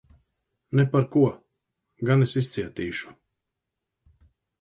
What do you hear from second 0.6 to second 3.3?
Ne par ko! Gan es izcietīšu.